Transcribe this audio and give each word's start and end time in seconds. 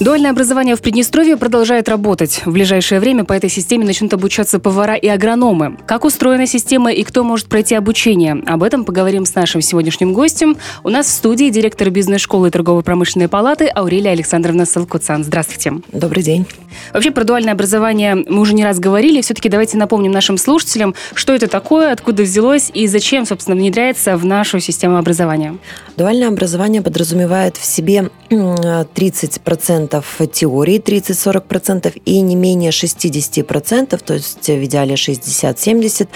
Дуальное 0.00 0.30
образование 0.30 0.76
в 0.76 0.80
Приднестровье 0.80 1.36
продолжает 1.36 1.86
работать. 1.86 2.40
В 2.46 2.52
ближайшее 2.52 3.00
время 3.00 3.24
по 3.24 3.34
этой 3.34 3.50
системе 3.50 3.84
начнут 3.84 4.14
обучаться 4.14 4.58
повара 4.58 4.94
и 4.94 5.06
агрономы. 5.06 5.76
Как 5.84 6.06
устроена 6.06 6.46
система 6.46 6.90
и 6.90 7.02
кто 7.02 7.22
может 7.22 7.48
пройти 7.48 7.74
обучение? 7.74 8.42
Об 8.46 8.62
этом 8.62 8.86
поговорим 8.86 9.26
с 9.26 9.34
нашим 9.34 9.60
сегодняшним 9.60 10.14
гостем. 10.14 10.56
У 10.84 10.88
нас 10.88 11.06
в 11.06 11.10
студии 11.10 11.50
директор 11.50 11.90
бизнес-школы 11.90 12.50
торгово-промышленной 12.50 13.28
палаты 13.28 13.66
Аурелия 13.66 14.12
Александровна 14.12 14.64
Салкуцан. 14.64 15.22
Здравствуйте. 15.22 15.74
Добрый 15.92 16.22
день. 16.22 16.46
Вообще 16.94 17.10
про 17.10 17.24
дуальное 17.24 17.52
образование 17.52 18.14
мы 18.14 18.40
уже 18.40 18.54
не 18.54 18.64
раз 18.64 18.78
говорили. 18.78 19.20
Все-таки 19.20 19.50
давайте 19.50 19.76
напомним 19.76 20.12
нашим 20.12 20.38
слушателям, 20.38 20.94
что 21.12 21.34
это 21.34 21.46
такое, 21.46 21.92
откуда 21.92 22.22
взялось 22.22 22.70
и 22.72 22.86
зачем, 22.86 23.26
собственно, 23.26 23.54
внедряется 23.54 24.16
в 24.16 24.24
нашу 24.24 24.60
систему 24.60 24.96
образования. 24.96 25.58
Дуальное 25.98 26.28
образование 26.28 26.80
подразумевает 26.80 27.58
в 27.58 27.66
себе 27.66 28.08
30% 28.30 29.89
30% 29.89 29.89
теории, 30.32 30.80
30-40% 30.80 32.00
и 32.04 32.20
не 32.20 32.36
менее 32.36 32.70
60%, 32.70 34.00
то 34.04 34.14
есть 34.14 34.46
в 34.46 34.64
идеале 34.64 34.94
60-70% 34.94 36.08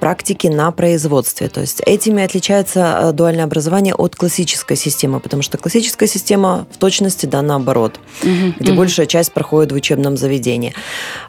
практики 0.00 0.46
на 0.48 0.70
производстве. 0.70 1.48
То 1.48 1.60
есть 1.60 1.80
этими 1.86 2.22
отличается 2.22 2.98
э, 3.02 3.12
дуальное 3.12 3.44
образование 3.44 3.94
от 3.94 4.16
классической 4.16 4.76
системы, 4.76 5.20
потому 5.20 5.42
что 5.42 5.58
классическая 5.58 6.06
система 6.06 6.66
в 6.70 6.78
точности 6.78 7.26
да 7.26 7.42
наоборот, 7.42 8.00
угу, 8.22 8.54
где 8.58 8.72
угу. 8.72 8.78
большая 8.78 9.06
часть 9.06 9.32
проходит 9.32 9.72
в 9.72 9.74
учебном 9.74 10.16
заведении. 10.16 10.74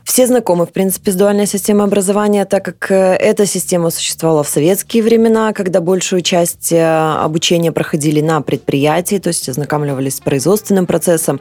Все 0.04 0.28
знакомы, 0.28 0.66
в 0.66 0.72
принципе, 0.72 1.12
с 1.12 1.16
дуальной 1.16 1.48
системой 1.48 1.86
образования, 1.86 2.46
так 2.46 2.66
как 2.66 2.92
э, 2.92 3.16
эта 3.16 3.46
система 3.46 3.90
существовала 3.90 4.44
в 4.44 4.50
советские 4.50 5.04
времена, 5.04 5.54
когда 5.54 5.82
большую 5.82 6.22
часть 6.22 6.72
э, 6.72 6.84
обучения 6.84 7.72
проходили 7.72 8.22
на 8.22 8.42
предприятии, 8.42 9.18
то 9.18 9.30
есть 9.30 9.50
ознакомливались 9.50 10.18
с 10.18 10.20
производственным 10.20 10.86
процессом. 10.86 11.40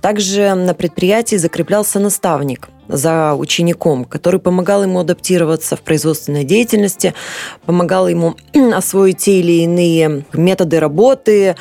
Также 0.00 0.54
на 0.54 0.74
предприятии 0.74 1.36
закреплялся 1.36 2.00
наставник 2.00 2.68
за 2.88 3.34
учеником, 3.34 4.04
который 4.04 4.40
помогал 4.40 4.82
ему 4.82 5.00
адаптироваться 5.00 5.76
в 5.76 5.80
производственной 5.80 6.44
деятельности, 6.44 7.14
помогал 7.66 8.08
ему 8.08 8.36
освоить 8.74 9.18
те 9.18 9.40
или 9.40 9.62
иные 9.62 10.24
методы 10.32 10.80
работы 10.80 11.56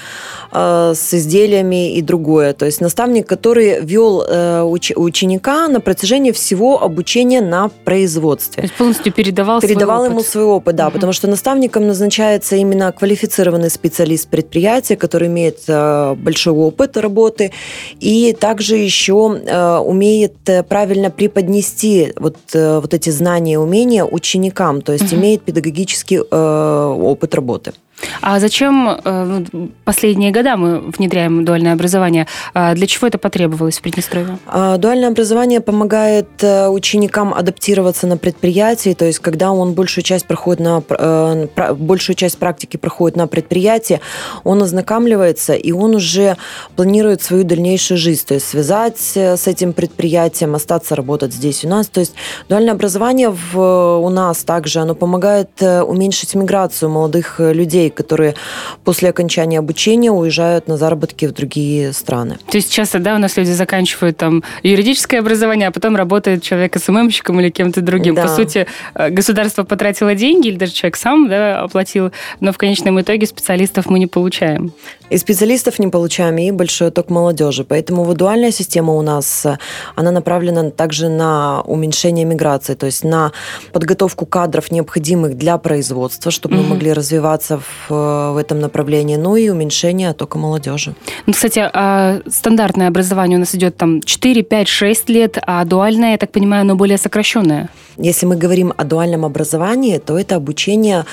э, 0.52 0.94
с 0.96 1.14
изделиями 1.14 1.94
и 1.96 2.02
другое. 2.02 2.54
То 2.54 2.66
есть 2.66 2.82
наставник, 2.82 3.28
который 3.28 3.82
вел 3.82 4.24
э, 4.24 4.62
уч- 4.62 4.94
ученика 4.96 5.68
на 5.68 5.80
протяжении 5.80 6.32
всего 6.32 6.82
обучения 6.84 7.42
на 7.42 7.70
производстве. 7.70 8.62
То 8.62 8.62
есть 8.64 8.76
полностью 8.76 9.14
передавал, 9.14 9.62
передавал 9.62 10.00
свой 10.00 10.10
ему 10.10 10.20
опыт. 10.20 10.30
свой 10.32 10.46
опыт, 10.46 10.76
да, 10.76 10.88
угу. 10.88 10.94
потому 10.94 11.14
что 11.14 11.28
наставником 11.28 11.88
назначается 11.88 12.56
именно 12.56 12.92
квалифицированный 12.92 13.70
специалист 13.70 14.28
предприятия, 14.28 14.96
который 14.96 15.28
имеет 15.28 15.60
э, 15.68 16.16
большой 16.16 16.54
опыт 16.54 16.98
работы 16.98 17.52
и 18.00 18.36
также 18.40 18.76
еще 18.76 19.40
э, 19.46 19.78
умеет 19.78 20.34
э, 20.48 20.64
правильно 20.64 21.10
преподнести 21.16 22.14
вот, 22.18 22.38
э, 22.54 22.80
вот 22.80 22.94
эти 22.94 23.10
знания 23.10 23.54
и 23.54 23.58
умения 23.58 24.04
ученикам, 24.06 24.82
то 24.82 24.94
есть 24.94 25.12
угу. 25.12 25.22
имеет 25.22 25.44
педагогический 25.44 26.18
э, 26.18 26.96
опыт 27.00 27.36
работы. 27.36 27.74
А 28.22 28.40
зачем 28.40 28.90
э, 28.90 29.44
последние 29.84 30.32
года 30.32 30.56
мы 30.58 30.80
внедряем 30.80 31.46
дуальное 31.46 31.74
образование? 31.74 32.28
А 32.54 32.74
для 32.74 32.88
чего 32.88 33.08
это 33.08 33.18
потребовалось 33.18 33.80
в 33.80 33.82
Приднестровье? 33.82 34.38
А, 34.48 34.78
дуальное 34.78 35.10
образование 35.10 35.62
помогает 35.62 36.30
э, 36.42 36.68
ученикам 36.68 37.34
адаптироваться 37.34 38.08
на 38.08 38.18
предприятии, 38.18 38.94
то 38.94 39.06
есть 39.06 39.20
когда 39.20 39.52
он 39.52 39.74
большую 39.74 40.04
часть 40.04 40.26
проходит 40.26 40.62
на 40.62 40.84
э, 40.90 41.74
большую 41.74 42.16
часть 42.16 42.38
практики 42.38 42.78
проходит 42.78 43.18
на 43.18 43.28
предприятии, 43.28 44.00
он 44.44 44.62
ознакомливается 44.62 45.54
и 45.54 45.72
он 45.72 45.96
уже 45.96 46.38
планирует 46.76 47.22
свою 47.22 47.44
дальнейшую 47.44 47.98
жизнь, 47.98 48.26
то 48.28 48.34
есть 48.34 48.48
связать 48.48 49.00
с 49.00 49.48
этим 49.48 49.74
предприятием, 49.74 50.56
остаться 50.56 50.96
работать 50.96 51.34
здесь 51.34 51.64
у 51.66 51.70
нас. 51.70 51.88
То 51.88 52.00
есть 52.00 52.14
дуальное 52.50 52.74
образование 52.74 53.30
в, 53.30 54.00
у 54.00 54.10
нас 54.10 54.44
также 54.44 54.80
оно 54.80 54.96
помогает 54.96 55.50
уменьшить 55.62 56.36
миграцию 56.36 56.90
молодых 56.90 57.40
людей, 57.40 57.90
которые 57.94 58.36
после 58.84 59.10
окончания 59.10 59.60
обучения 59.60 60.12
уезжают 60.12 60.68
на 60.68 60.78
заработки 60.78 61.26
в 61.26 61.32
другие 61.32 61.94
страны. 61.94 62.38
То 62.50 62.58
есть 62.58 62.72
часто, 62.72 63.00
да, 63.00 63.16
у 63.16 63.20
нас 63.20 63.38
люди 63.38 63.52
заканчивают 63.52 64.18
там 64.18 64.44
юридическое 64.64 65.20
образование, 65.20 65.68
а 65.68 65.72
потом 65.72 65.96
работает 65.96 66.44
человек 66.44 66.78
СММщиком 66.78 67.40
или 67.40 67.50
кем-то 67.50 67.82
другим. 67.82 68.16
Да. 68.16 68.24
По 68.24 68.28
сути, 68.28 68.68
э, 68.96 69.10
государство 69.10 69.64
потратило 69.64 70.16
деньги, 70.16 70.50
или 70.50 70.58
даже 70.58 70.74
человек 70.74 70.98
сам 70.98 71.30
да, 71.30 71.62
оплатил, 71.62 72.12
но 72.40 72.52
в 72.52 72.58
конечном 72.58 73.00
итоге 73.02 73.26
специалистов 73.26 73.86
мы 73.88 74.00
не 74.00 74.08
получаем. 74.08 74.74
И 75.10 75.18
специалистов 75.18 75.80
не 75.80 75.88
получаем, 75.88 76.38
и 76.38 76.52
большой 76.52 76.88
отток 76.88 77.10
молодежи. 77.10 77.64
Поэтому 77.64 78.04
вот 78.04 78.18
дуальная 78.18 78.52
система 78.52 78.94
у 78.94 79.02
нас, 79.02 79.46
э, 79.46 79.58
она 79.96 80.12
направлена 80.12 80.72
также 80.72 81.10
на 81.10 81.62
уменьшение 81.62 82.26
миграции, 82.26 82.74
то 82.74 82.86
есть 82.86 83.04
на 83.04 83.32
подготовку 83.72 84.26
кадров, 84.26 84.72
необходимых 84.72 85.38
для 85.38 85.58
производства, 85.58 86.32
чтобы 86.32 86.56
угу. 86.56 86.64
мы 86.64 86.70
могли 86.70 86.94
развиваться 86.94 87.60
в 87.90 88.34
в 88.34 88.38
этом 88.38 88.60
направлении, 88.60 89.16
ну 89.16 89.36
и 89.36 89.50
уменьшение 89.50 90.10
оттока 90.10 90.38
молодежи. 90.38 90.96
Ну, 91.26 91.34
кстати, 91.34 91.60
а 91.74 92.22
стандартное 92.28 92.88
образование 92.88 93.38
у 93.38 93.40
нас 93.40 93.56
идет 93.56 93.78
там 93.78 94.02
4, 94.02 94.44
5, 94.44 94.68
6 94.68 95.10
лет, 95.10 95.38
а 95.42 95.64
дуальное, 95.66 96.12
я 96.12 96.18
так 96.18 96.32
понимаю, 96.32 96.62
оно 96.62 96.76
более 96.76 96.98
сокращенное. 96.98 97.70
Если 97.98 98.26
мы 98.26 98.36
говорим 98.36 98.74
о 98.76 98.84
дуальном 98.84 99.24
образовании, 99.24 100.00
то 100.00 100.18
это 100.18 100.36
обучение 100.36 101.06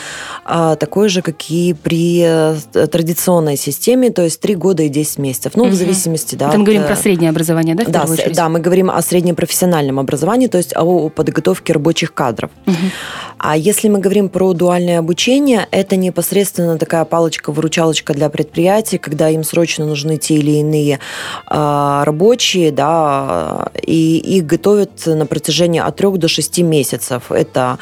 а, 0.45 0.77
такое 0.77 1.09
же, 1.09 1.21
как 1.21 1.51
и 1.51 1.75
при 1.75 2.23
э, 2.25 2.55
традиционной 2.73 3.57
системе, 3.57 4.11
то 4.11 4.23
есть 4.23 4.41
3 4.41 4.55
года 4.55 4.83
и 4.83 4.89
10 4.89 5.19
месяцев. 5.19 5.53
Ну, 5.57 5.65
угу. 5.65 5.73
в 5.73 5.75
зависимости, 5.75 6.37
да. 6.37 6.49
Это 6.49 6.59
мы 6.59 6.65
говорим 6.65 6.85
про 6.85 6.97
среднее 6.97 7.31
образование, 7.31 7.75
да, 7.75 7.85
да, 7.85 8.07
с, 8.07 8.35
да, 8.35 8.49
мы 8.49 8.61
говорим 8.61 8.91
о 8.91 9.03
среднепрофессиональном 9.03 9.99
образовании, 9.99 10.47
то 10.47 10.59
есть 10.59 10.75
о 10.75 11.11
подготовке 11.11 11.75
рабочих 11.75 12.15
кадров. 12.15 12.51
Угу. 12.67 12.77
А 13.39 13.57
если 13.57 13.89
мы 13.89 13.99
говорим 13.99 14.29
про 14.29 14.55
дуальное 14.55 14.99
обучение, 14.99 15.67
это 15.71 15.97
непосредственно 15.97 16.50
такая 16.53 17.05
палочка-выручалочка 17.05 18.15
для 18.15 18.29
предприятий, 18.29 18.99
когда 18.99 19.29
им 19.29 19.45
срочно 19.45 19.87
нужны 19.87 20.17
те 20.17 20.35
или 20.35 20.53
иные 20.53 20.99
э, 21.51 22.03
рабочие, 22.05 22.73
да, 22.73 23.69
и 23.83 24.19
их 24.19 24.47
готовят 24.47 25.07
на 25.07 25.27
протяжении 25.27 25.81
от 25.81 25.97
3 25.97 26.19
до 26.19 26.29
6 26.29 26.59
месяцев. 26.61 27.31
Это 27.31 27.79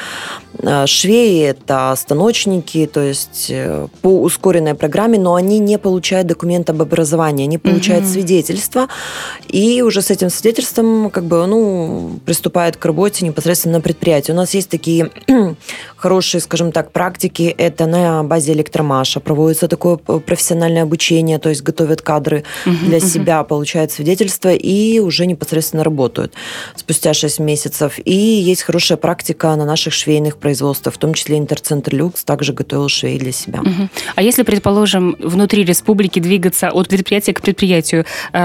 э, 0.58 0.86
швеи, 0.86 1.42
это 1.42 1.94
станочники, 1.96 2.88
то 2.92 3.00
есть 3.00 3.46
э, 3.50 3.88
по 4.02 4.22
ускоренной 4.22 4.74
программе, 4.74 5.18
но 5.18 5.34
они 5.34 5.58
не 5.58 5.78
получают 5.78 6.26
документ 6.26 6.70
об 6.70 6.82
образовании, 6.82 7.44
они 7.44 7.58
получают 7.58 8.04
угу. 8.04 8.12
свидетельство, 8.12 8.88
и 9.48 9.82
уже 9.82 10.02
с 10.02 10.10
этим 10.10 10.30
свидетельством 10.30 11.10
как 11.10 11.24
бы, 11.24 11.46
ну, 11.46 12.18
приступают 12.24 12.76
к 12.76 12.84
работе 12.84 13.24
непосредственно 13.24 13.78
на 13.78 13.80
предприятии. 13.80 14.32
У 14.32 14.34
нас 14.34 14.54
есть 14.54 14.68
такие 14.68 15.10
хорошие, 15.96 16.40
скажем 16.40 16.72
так, 16.72 16.92
практики. 16.92 17.54
Это 17.56 17.86
на 17.86 18.22
базе 18.22 18.52
электромаша 18.58 19.20
проводится 19.20 19.68
такое 19.68 19.96
профессиональное 19.96 20.82
обучение, 20.82 21.38
то 21.38 21.48
есть 21.48 21.62
готовят 21.62 22.02
кадры 22.02 22.44
для 22.64 23.00
себя, 23.00 23.42
получают 23.44 23.92
свидетельство 23.92 24.52
и 24.52 24.98
уже 24.98 25.26
непосредственно 25.26 25.84
работают 25.84 26.34
спустя 26.76 27.14
6 27.14 27.38
месяцев. 27.38 27.98
И 28.04 28.14
есть 28.14 28.62
хорошая 28.62 28.98
практика 28.98 29.54
на 29.56 29.64
наших 29.64 29.94
швейных 29.94 30.36
производствах, 30.36 30.94
в 30.94 30.98
том 30.98 31.14
числе 31.14 31.38
Интерцентр 31.38 31.94
Люкс 31.94 32.24
также 32.24 32.52
готовил 32.52 32.88
швей 32.88 33.18
для 33.18 33.32
себя. 33.32 33.62
А 34.14 34.22
если, 34.22 34.42
предположим, 34.42 35.16
внутри 35.18 35.64
республики 35.64 36.20
двигаться 36.20 36.70
от 36.70 36.88
предприятия 36.88 37.32
к 37.32 37.40
предприятию, 37.40 38.04
э, 38.32 38.38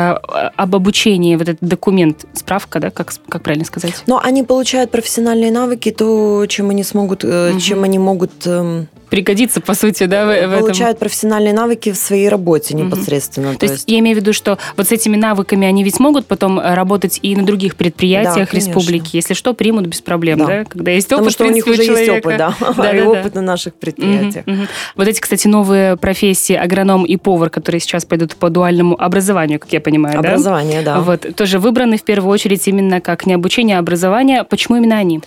об 0.55 0.75
обучении, 0.75 1.35
вот 1.35 1.49
этот 1.49 1.67
документ, 1.67 2.25
справка, 2.33 2.79
да, 2.79 2.89
как, 2.89 3.13
как 3.29 3.43
правильно 3.43 3.65
сказать? 3.65 4.03
Но 4.07 4.19
они 4.23 4.43
получают 4.43 4.91
профессиональные 4.91 5.51
навыки, 5.51 5.91
то, 5.91 6.45
чем 6.47 6.69
они 6.69 6.83
смогут, 6.83 7.23
угу. 7.23 7.59
чем 7.59 7.83
они 7.83 7.99
могут 7.99 8.45
эм, 8.45 8.87
пригодится, 9.13 9.61
по 9.61 9.75
сути, 9.75 10.05
да, 10.05 10.25
в, 10.25 10.47
в 10.47 10.59
Получают 10.61 10.95
этом. 10.95 11.01
профессиональные 11.01 11.53
навыки 11.53 11.91
в 11.91 11.97
своей 11.97 12.29
работе 12.29 12.73
непосредственно. 12.73 13.49
Угу. 13.49 13.57
То, 13.59 13.67
то 13.67 13.73
есть, 13.73 13.83
я 13.85 13.99
имею 13.99 14.17
в 14.17 14.19
виду, 14.19 14.33
что 14.33 14.57
вот 14.75 14.87
с 14.87 14.91
этими 14.91 15.15
навыками 15.15 15.67
они 15.67 15.83
ведь 15.83 15.97
смогут 15.97 16.25
потом 16.25 16.59
э, 16.59 16.73
работать 16.73 17.19
и 17.21 17.35
на 17.35 17.45
других 17.45 17.75
предприятиях 17.75 18.49
да, 18.51 18.57
республики. 18.57 19.15
Если 19.15 19.35
что, 19.35 19.53
примут 19.53 19.85
без 19.85 20.01
проблем, 20.01 20.39
да? 20.39 20.45
да? 20.47 20.65
Когда 20.65 20.89
есть 20.89 21.13
опыт, 21.13 21.27
Потому 21.27 21.29
что 21.29 21.45
у 21.45 21.51
них 21.51 21.67
уже 21.67 21.83
есть 21.83 22.09
опыт, 22.09 22.37
да, 22.37 22.55
да 22.75 22.91
и 22.97 23.01
да, 23.01 23.07
опыт 23.07 23.33
да. 23.33 23.41
на 23.41 23.45
наших 23.45 23.75
предприятиях. 23.75 24.47
Угу, 24.47 24.55
угу. 24.55 24.67
Вот 24.95 25.07
эти, 25.07 25.19
кстати, 25.19 25.47
новые 25.47 25.95
профессии, 25.95 26.55
агроном 26.55 27.05
и 27.05 27.15
повар, 27.17 27.51
которые 27.51 27.81
сейчас 27.81 28.05
пойдут 28.05 28.35
по 28.35 28.49
дуальному 28.49 28.99
образованию, 28.99 29.59
как 29.59 29.71
я 29.73 29.79
понимаю, 29.79 30.17
Образование, 30.17 30.81
да? 30.81 30.95
да. 30.95 31.01
Вот, 31.01 31.35
тоже 31.35 31.59
выбраны 31.59 31.97
в 31.99 32.03
первую 32.03 32.33
очередь 32.33 32.67
именно 32.67 32.99
как 32.99 33.27
не 33.27 33.35
обучение, 33.35 33.77
а 33.77 33.79
образование. 33.79 34.43
Почему 34.43 34.77
именно 34.77 34.97
они? 34.97 35.21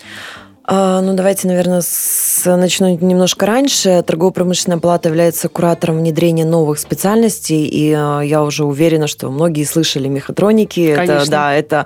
А, 0.69 0.99
ну, 0.99 1.13
давайте, 1.13 1.47
наверное, 1.47 1.79
с... 1.81 2.43
начну 2.45 2.89
немножко 2.97 3.45
раньше. 3.45 4.03
Торгово-промышленная 4.05 4.79
палата 4.79 5.07
является 5.07 5.47
куратором 5.47 5.99
внедрения 5.99 6.43
новых 6.43 6.77
специальностей, 6.79 7.65
и 7.65 7.93
а, 7.93 8.19
я 8.19 8.43
уже 8.43 8.65
уверена, 8.65 9.07
что 9.07 9.29
многие 9.29 9.63
слышали 9.63 10.09
мехатроники. 10.09 10.93
Конечно. 10.93 11.13
Это, 11.13 11.31
да, 11.31 11.53
это 11.53 11.85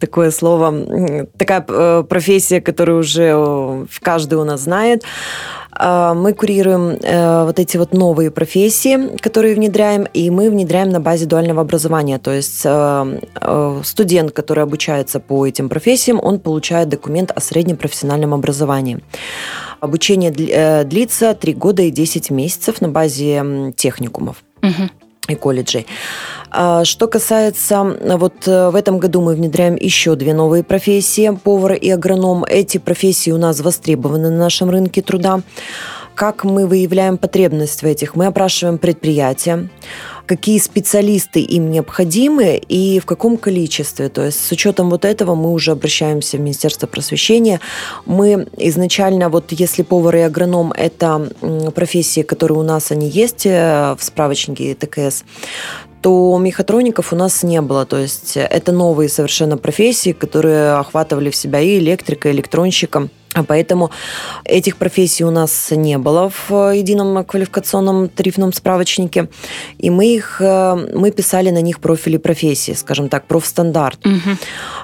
такое 0.00 0.30
слово, 0.30 1.26
такая 1.36 1.62
э, 1.68 2.04
профессия, 2.08 2.62
которую 2.62 3.00
уже 3.00 3.32
э, 3.34 3.84
каждый 4.00 4.38
у 4.38 4.44
нас 4.44 4.62
знает. 4.62 5.02
А, 5.74 6.14
мы 6.14 6.34
курируем 6.34 6.98
э, 7.00 7.44
вот 7.44 7.58
эти 7.58 7.76
вот 7.76 7.92
новые 7.92 8.30
профессии, 8.30 9.16
которые 9.18 9.54
внедряем, 9.54 10.04
и 10.04 10.30
мы 10.30 10.50
внедряем 10.50 10.90
на 10.90 11.00
базе 11.00 11.26
дуального 11.26 11.62
образования. 11.62 12.18
То 12.18 12.30
есть 12.30 12.62
э, 12.64 13.20
э, 13.40 13.80
студент, 13.84 14.32
который 14.32 14.64
обучается 14.64 15.20
по 15.20 15.46
этим 15.46 15.68
профессиям, 15.68 16.20
он 16.22 16.40
получает 16.40 16.88
документ 16.88 17.30
о 17.30 17.40
среднем 17.40 17.76
профессиональном 17.76 18.34
образовании. 18.34 19.00
Обучение 19.80 20.30
длится 20.84 21.34
3 21.34 21.54
года 21.54 21.82
и 21.82 21.90
10 21.90 22.30
месяцев 22.30 22.80
на 22.80 22.88
базе 22.88 23.72
техникумов. 23.76 24.44
Угу 24.62 24.90
и 25.28 25.34
колледжей. 25.36 25.86
А, 26.54 26.84
что 26.84 27.08
касается, 27.08 27.82
вот 27.82 28.46
э, 28.46 28.68
в 28.68 28.76
этом 28.76 28.98
году 28.98 29.22
мы 29.22 29.34
внедряем 29.34 29.74
еще 29.74 30.16
две 30.16 30.34
новые 30.34 30.62
профессии, 30.62 31.30
повар 31.42 31.72
и 31.72 31.88
агроном. 31.88 32.44
Эти 32.44 32.76
профессии 32.76 33.30
у 33.30 33.38
нас 33.38 33.60
востребованы 33.60 34.28
на 34.28 34.36
нашем 34.36 34.68
рынке 34.68 35.00
труда. 35.00 35.40
Как 36.14 36.44
мы 36.44 36.66
выявляем 36.66 37.16
потребность 37.16 37.80
в 37.80 37.86
этих? 37.86 38.16
Мы 38.16 38.26
опрашиваем 38.26 38.76
предприятия, 38.76 39.70
какие 40.26 40.58
специалисты 40.58 41.40
им 41.40 41.70
необходимы 41.70 42.60
и 42.68 43.00
в 43.00 43.06
каком 43.06 43.38
количестве. 43.38 44.10
То 44.10 44.26
есть 44.26 44.44
с 44.44 44.52
учетом 44.52 44.90
вот 44.90 45.06
этого 45.06 45.34
мы 45.34 45.52
уже 45.52 45.70
обращаемся 45.70 46.36
в 46.36 46.40
Министерство 46.40 46.86
просвещения. 46.86 47.60
Мы 48.04 48.46
изначально, 48.58 49.30
вот 49.30 49.52
если 49.52 49.82
повар 49.84 50.16
и 50.16 50.20
агроном– 50.20 50.72
это 50.76 51.30
профессии, 51.74 52.20
которые 52.20 52.58
у 52.58 52.62
нас 52.62 52.90
они 52.90 53.08
есть 53.08 53.46
э, 53.46 53.96
в 53.98 54.04
справочнике 54.04 54.74
ТКС, 54.74 55.24
то 56.02 56.36
мехатроников 56.38 57.12
у 57.12 57.16
нас 57.16 57.42
не 57.42 57.60
было. 57.60 57.86
То 57.86 57.98
есть 57.98 58.36
это 58.36 58.72
новые 58.72 59.08
совершенно 59.08 59.56
профессии, 59.56 60.12
которые 60.12 60.72
охватывали 60.72 61.30
в 61.30 61.36
себя 61.36 61.60
и 61.60 61.78
электрика, 61.78 62.28
и 62.28 62.32
электронщика– 62.32 63.08
поэтому 63.46 63.90
этих 64.44 64.76
профессий 64.76 65.24
у 65.24 65.30
нас 65.30 65.70
не 65.70 65.98
было 65.98 66.30
в 66.30 66.74
едином 66.74 67.24
квалификационном 67.24 68.08
тарифном 68.08 68.52
справочнике. 68.52 69.28
И 69.78 69.90
мы 69.90 70.14
их 70.14 70.40
э, 70.40 70.74
мы 70.94 71.10
писали 71.10 71.50
на 71.50 71.60
них 71.60 71.80
профили 71.80 72.18
профессии, 72.18 72.72
скажем 72.72 73.08
так, 73.08 73.26
профстандарт, 73.26 74.04
угу. 74.06 74.36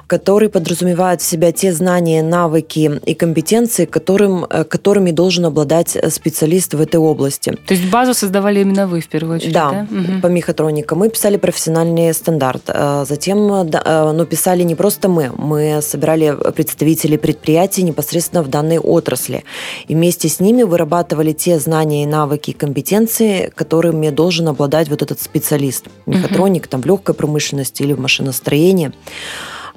который 0.07 0.49
подразумевает 0.49 1.21
в 1.21 1.25
себя 1.25 1.51
те 1.51 1.73
знания, 1.73 2.23
навыки 2.23 2.99
и 3.05 3.13
компетенции, 3.13 3.85
которым, 3.85 4.45
э, 4.49 4.63
которыми 4.63 5.11
должен 5.11 5.45
обладать 5.45 5.97
специалист 6.09 6.73
в 6.73 6.81
этой 6.81 6.99
области. 6.99 7.51
То 7.67 7.73
есть 7.73 7.89
базу 7.89 8.13
создавали 8.13 8.61
именно 8.61 8.87
вы 8.87 9.01
в 9.01 9.07
первую 9.07 9.37
очередь? 9.37 9.53
Да, 9.53 9.87
да? 9.89 9.97
Угу. 9.97 10.21
по 10.21 10.27
мехатронике. 10.27 10.95
Мы 10.95 11.09
писали 11.09 11.37
профессиональный 11.37 12.13
стандарт. 12.13 12.63
Э, 12.67 13.05
затем, 13.07 13.47
но 13.47 14.25
писали 14.25 14.63
не 14.63 14.75
просто 14.75 15.09
мы, 15.09 15.31
мы 15.37 15.81
собирали 15.81 16.35
представителей 16.51 17.17
предприятий 17.17 17.83
непосредственно 17.83 18.38
в 18.41 18.47
данной 18.47 18.79
отрасли. 18.79 19.43
И 19.87 19.95
вместе 19.95 20.29
с 20.29 20.39
ними 20.39 20.63
вырабатывали 20.63 21.31
те 21.31 21.59
знания 21.59 22.03
и 22.03 22.05
навыки 22.05 22.51
и 22.51 22.53
компетенции, 22.53 23.51
которыми 23.55 24.09
должен 24.09 24.47
обладать 24.47 24.89
вот 24.89 25.01
этот 25.01 25.21
специалист, 25.21 25.85
мехатроник, 26.05 26.67
там, 26.67 26.81
в 26.81 26.85
легкой 26.85 27.15
промышленности 27.15 27.83
или 27.83 27.93
в 27.93 27.99
машиностроении. 27.99 28.91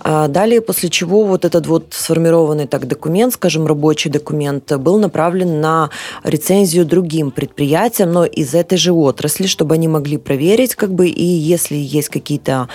А 0.05 0.27
далее, 0.27 0.61
после 0.61 0.89
чего 0.89 1.25
вот 1.25 1.45
этот 1.45 1.67
вот 1.67 1.89
сформированный 1.91 2.67
так 2.67 2.89
документ, 2.89 3.35
скажем, 3.35 3.67
рабочий 3.67 4.11
документ, 4.11 4.77
был 4.79 4.99
направлен 4.99 5.61
на 5.61 5.91
рецензию 6.25 6.85
другим 6.85 7.31
предприятиям, 7.31 8.11
но 8.11 8.25
из 8.25 8.53
этой 8.55 8.79
же 8.79 8.93
отрасли, 8.93 9.47
чтобы 9.47 9.75
они 9.77 9.87
могли 9.87 10.17
проверить, 10.17 10.75
как 10.75 10.93
бы, 10.93 11.09
и 11.09 11.25
если 11.25 11.77
есть 11.77 12.09
какие-то 12.09 12.69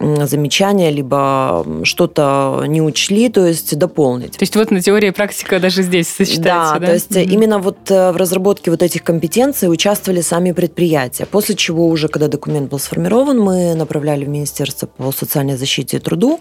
замечания, 0.00 0.90
либо 0.90 1.66
что-то 1.84 2.64
не 2.66 2.80
учли, 2.80 3.28
то 3.28 3.46
есть 3.46 3.76
дополнить. 3.76 4.32
То 4.32 4.42
есть 4.42 4.56
вот 4.56 4.70
на 4.70 4.80
теории 4.80 5.08
и 5.08 5.10
практика 5.10 5.60
даже 5.60 5.82
здесь 5.82 6.08
сочетается, 6.08 6.74
да? 6.74 6.80
Да, 6.80 6.86
то 6.86 6.92
есть 6.94 7.10
mm-hmm. 7.10 7.24
именно 7.24 7.58
вот 7.58 7.90
э, 7.90 8.12
в 8.12 8.16
разработке 8.16 8.70
вот 8.70 8.82
этих 8.82 9.02
компетенций 9.02 9.70
участвовали 9.70 10.22
сами 10.22 10.52
предприятия. 10.52 11.26
После 11.26 11.54
чего 11.54 11.86
уже, 11.88 12.08
когда 12.08 12.28
документ 12.28 12.70
был 12.70 12.78
сформирован, 12.78 13.38
мы 13.38 13.74
направляли 13.74 14.24
в 14.24 14.28
Министерство 14.28 14.86
по 14.86 15.12
социальной 15.12 15.56
защите 15.56 15.98
и 15.98 16.00
труду, 16.00 16.40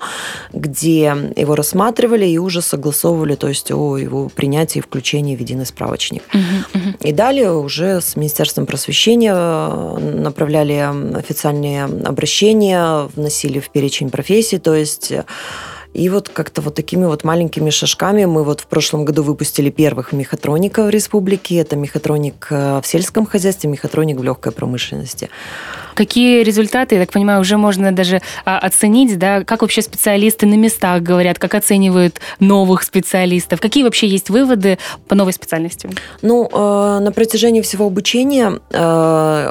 где 0.54 1.14
его 1.36 1.56
рассматривали 1.56 2.26
и 2.26 2.38
уже 2.38 2.62
согласовывали, 2.62 3.36
то 3.36 3.48
есть 3.50 3.72
о 3.72 3.98
его 3.98 4.30
принятии 4.30 4.80
и 4.80 4.82
включении 4.82 5.36
в 5.36 5.40
единый 5.40 5.66
справочник. 5.66 6.24
Mm-hmm. 6.34 7.08
И 7.08 7.12
далее 7.12 7.52
уже 7.52 8.00
с 8.02 8.16
Министерством 8.16 8.66
просвещения 8.66 9.34
э, 9.34 9.98
направляли 10.00 10.88
официальные 11.18 11.84
обращения, 11.84 13.10
вносили 13.16 13.49
включили 13.50 13.60
в 13.60 13.70
перечень 13.70 14.10
профессий, 14.10 14.60
то 14.60 14.76
есть 14.76 15.12
э, 15.12 15.26
и 15.94 16.10
вот 16.10 16.30
как-то 16.30 16.62
вот 16.62 16.76
такими 16.76 17.06
вот 17.06 17.24
маленькими 17.24 17.72
шажками 17.72 18.26
мы 18.26 18.44
вот 18.44 18.62
в 18.62 18.68
прошлом 18.68 19.06
году 19.06 19.24
выпустили 19.24 19.72
первых 19.72 20.14
мехатроников 20.14 20.86
в 20.86 20.90
республике. 20.90 21.56
Это 21.56 21.76
мехатроник 21.76 22.48
э, 22.52 22.80
в 22.82 22.86
сельском 22.86 23.26
хозяйстве, 23.26 23.70
мехатроник 23.70 24.20
в 24.20 24.24
легкой 24.24 24.52
промышленности. 24.52 25.30
Какие 25.96 26.44
результаты, 26.44 26.96
я 26.96 27.02
так 27.02 27.12
понимаю, 27.12 27.42
уже 27.42 27.58
можно 27.58 27.92
даже 27.92 28.22
а, 28.46 28.60
оценить, 28.60 29.18
да, 29.18 29.44
как 29.44 29.62
вообще 29.62 29.82
специалисты 29.82 30.46
на 30.46 30.56
местах 30.56 31.02
говорят, 31.02 31.40
как 31.40 31.56
оценивают 31.56 32.22
новых 32.40 32.84
специалистов, 32.84 33.60
какие 33.60 33.84
вообще 33.84 34.08
есть 34.08 34.30
выводы 34.30 34.78
по 35.08 35.16
новой 35.16 35.34
специальности? 35.34 35.90
Ну, 36.22 36.48
э, 36.48 37.00
на 37.00 37.12
протяжении 37.12 37.62
всего 37.62 37.88
обучения 37.88 38.50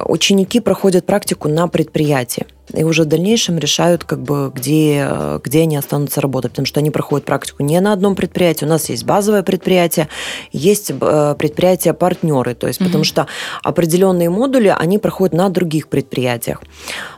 ученики 0.09 0.61
проходят 0.61 1.05
практику 1.05 1.49
на 1.49 1.69
предприятии 1.69 2.47
и 2.75 2.85
уже 2.85 3.05
в 3.05 3.07
дальнейшем 3.07 3.59
решают, 3.59 4.05
как 4.05 4.21
бы, 4.23 4.51
где, 4.55 5.09
где 5.43 5.63
они 5.63 5.77
останутся 5.77 6.21
работать, 6.21 6.53
потому 6.53 6.67
что 6.67 6.81
они 6.81 6.91
проходят 6.91 7.25
практику 7.25 7.63
не 7.63 7.81
на 7.81 7.93
одном 7.93 8.15
предприятии. 8.15 8.65
У 8.65 8.69
нас 8.69 8.89
есть 8.89 9.05
базовое 9.05 9.43
предприятие, 9.43 10.09
есть 10.53 10.91
э, 10.91 11.35
предприятия-партнеры, 11.39 12.55
то 12.55 12.67
есть, 12.67 12.81
угу. 12.81 12.89
потому 12.89 13.05
что 13.05 13.27
определенные 13.63 14.31
модули 14.31 14.75
они 14.77 14.99
проходят 14.99 15.35
на 15.35 15.49
других 15.49 15.89
предприятиях 15.89 16.63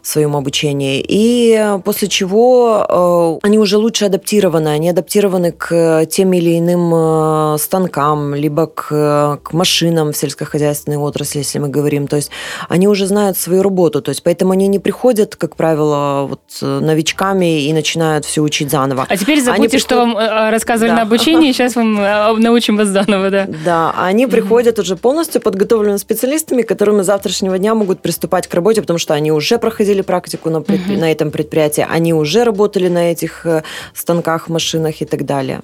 в 0.02 0.06
своем 0.08 0.36
обучении. 0.36 1.04
И 1.06 1.76
после 1.84 2.08
чего 2.08 3.38
э, 3.42 3.46
они 3.46 3.58
уже 3.58 3.76
лучше 3.76 4.06
адаптированы, 4.06 4.68
они 4.68 4.90
адаптированы 4.90 5.52
к 5.52 6.06
тем 6.06 6.32
или 6.32 6.58
иным 6.58 6.92
э, 6.94 7.58
станкам, 7.58 8.34
либо 8.34 8.66
к, 8.66 9.40
к 9.42 9.52
машинам 9.52 10.12
в 10.12 10.16
сельскохозяйственной 10.16 10.98
отрасли, 10.98 11.38
если 11.38 11.58
мы 11.58 11.68
говорим. 11.68 12.06
То 12.06 12.16
есть 12.16 12.30
они 12.68 12.88
уже 12.88 13.06
знают 13.06 13.36
свою 13.36 13.62
работу, 13.62 14.02
то 14.02 14.10
есть 14.10 14.22
поэтому 14.22 14.52
они 14.52 14.68
не 14.68 14.78
приходят 14.78 15.36
как 15.40 15.56
правило, 15.56 16.26
вот 16.28 16.42
э, 16.60 16.80
новичками 16.80 17.64
и 17.64 17.72
начинают 17.72 18.26
все 18.26 18.42
учить 18.42 18.70
заново. 18.70 19.06
А 19.08 19.16
теперь 19.16 19.40
забудьте, 19.40 19.78
приходят... 19.78 19.82
что 19.82 19.96
вам 19.96 20.18
э, 20.18 20.50
рассказывали 20.50 20.90
да. 20.90 20.96
на 20.96 21.02
обучении, 21.02 21.50
сейчас 21.52 21.76
вам 21.76 21.98
э, 21.98 22.36
научим 22.36 22.76
вас 22.76 22.88
заново, 22.88 23.30
да. 23.30 23.48
Да, 23.64 23.94
они 23.96 24.26
приходят 24.26 24.78
уже 24.78 24.96
полностью 24.96 25.40
подготовленными 25.40 25.96
специалистами, 25.96 26.60
которыми 26.60 27.00
завтрашнего 27.00 27.58
дня 27.58 27.74
могут 27.74 28.02
приступать 28.02 28.48
к 28.48 28.54
работе, 28.54 28.82
потому 28.82 28.98
что 28.98 29.14
они 29.14 29.32
уже 29.32 29.58
проходили 29.58 30.02
практику 30.02 30.50
на, 30.50 30.60
предпри... 30.60 30.96
на 30.96 31.10
этом 31.10 31.30
предприятии, 31.30 31.86
они 31.90 32.12
уже 32.12 32.44
работали 32.44 32.88
на 32.88 33.10
этих 33.10 33.46
станках, 33.94 34.50
машинах 34.50 35.00
и 35.00 35.06
так 35.06 35.24
далее. 35.24 35.60